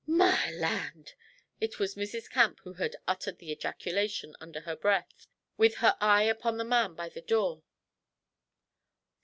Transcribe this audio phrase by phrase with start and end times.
[0.07, 1.13] 'My land!'
[1.59, 2.27] It was Mrs.
[2.27, 5.27] Camp who had uttered the ejaculation, under her breath,
[5.57, 7.61] with her eye upon the man by the door.